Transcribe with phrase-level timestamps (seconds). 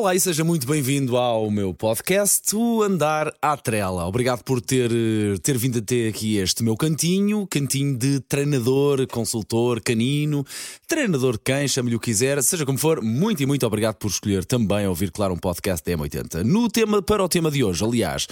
[0.00, 4.06] Olá e seja muito bem-vindo ao meu podcast, o Andar à Trela.
[4.06, 4.90] Obrigado por ter,
[5.42, 10.42] ter vindo até aqui este meu cantinho, cantinho de treinador, consultor, canino,
[10.88, 14.08] treinador de cães, chame-lhe o que quiser, seja como for, muito e muito obrigado por
[14.08, 16.44] escolher também ouvir, claro, um podcast da M80.
[16.44, 18.26] No tema, para o tema de hoje, aliás,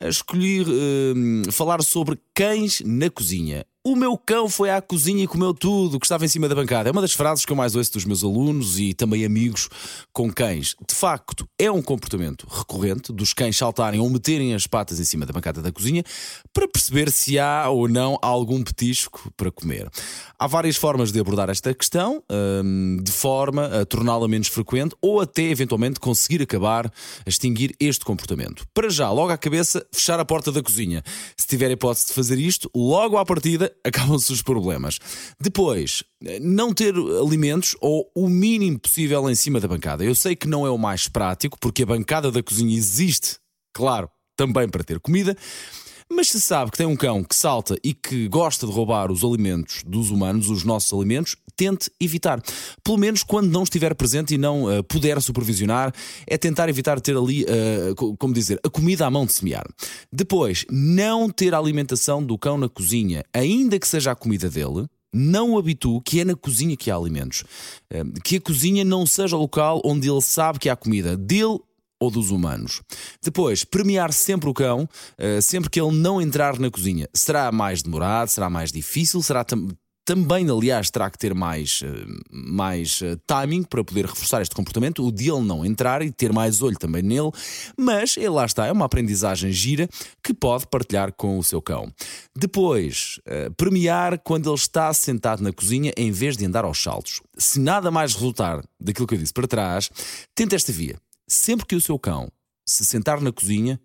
[0.00, 3.66] escolhi uh, falar sobre cães na cozinha.
[3.82, 6.90] O meu cão foi à cozinha e comeu tudo que estava em cima da bancada.
[6.90, 9.70] É uma das frases que eu mais ouço dos meus alunos e também amigos
[10.12, 10.76] com cães.
[10.86, 15.24] De facto, é um comportamento recorrente dos cães saltarem ou meterem as patas em cima
[15.24, 16.04] da bancada da cozinha
[16.52, 19.88] para perceber se há ou não algum petisco para comer.
[20.38, 22.22] Há várias formas de abordar esta questão,
[22.62, 28.04] hum, de forma a torná-la menos frequente ou até eventualmente conseguir acabar a extinguir este
[28.04, 28.66] comportamento.
[28.74, 31.02] Para já, logo à cabeça, fechar a porta da cozinha.
[31.34, 34.98] Se tiver hipótese de fazer isto, logo à partida acabam-se os problemas.
[35.40, 36.02] Depois,
[36.40, 40.04] não ter alimentos ou o mínimo possível em cima da bancada.
[40.04, 43.38] Eu sei que não é o mais prático, porque a bancada da cozinha existe,
[43.72, 45.36] claro, também para ter comida.
[46.12, 49.22] Mas se sabe que tem um cão que salta e que gosta de roubar os
[49.22, 52.42] alimentos dos humanos, os nossos alimentos, tente evitar.
[52.82, 55.94] Pelo menos quando não estiver presente e não uh, puder supervisionar,
[56.26, 59.64] é tentar evitar ter ali, uh, como dizer, a comida à mão de semear.
[60.12, 64.86] Depois, não ter a alimentação do cão na cozinha, ainda que seja a comida dele,
[65.12, 67.44] não o habitue que é na cozinha que há alimentos.
[67.90, 71.58] Eh, que a cozinha não seja o local onde ele sabe que há comida dele
[72.00, 72.80] ou dos humanos.
[73.22, 77.06] Depois, premiar sempre o cão, uh, sempre que ele não entrar na cozinha.
[77.12, 79.68] Será mais demorado, será mais difícil, será tam
[80.02, 81.86] também, aliás, terá que ter mais, uh,
[82.32, 86.32] mais uh, timing para poder reforçar este comportamento, o de ele não entrar e ter
[86.32, 87.30] mais olho também nele,
[87.76, 89.88] mas ele lá está, é uma aprendizagem gira
[90.20, 91.92] que pode partilhar com o seu cão.
[92.34, 93.20] Depois,
[93.56, 97.20] premiar quando ele está sentado na cozinha em vez de andar aos saltos.
[97.36, 99.90] Se nada mais resultar daquilo que eu disse para trás,
[100.34, 100.96] tente esta via
[101.30, 102.30] sempre que o seu cão
[102.66, 103.80] se sentar na cozinha,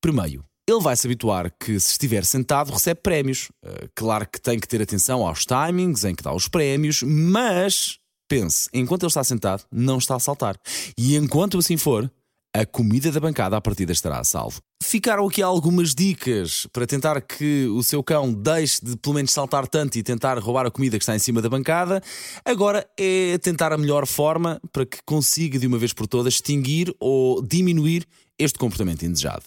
[0.00, 3.50] primeiro, ele vai se habituar que se estiver sentado recebe prémios.
[3.64, 7.98] Uh, claro que tem que ter atenção aos timings em que dá os prémios, mas
[8.28, 10.58] pense, enquanto ele está sentado, não está a saltar.
[10.98, 12.10] E enquanto assim for,
[12.60, 14.60] a comida da bancada à partida estará a salvo.
[14.82, 19.66] Ficaram aqui algumas dicas para tentar que o seu cão deixe de pelo menos saltar
[19.66, 22.02] tanto e tentar roubar a comida que está em cima da bancada.
[22.44, 26.94] Agora é tentar a melhor forma para que consiga de uma vez por todas extinguir
[27.00, 28.06] ou diminuir
[28.38, 29.44] este comportamento indesejado.